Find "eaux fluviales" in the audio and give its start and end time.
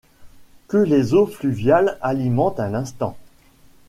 1.13-1.99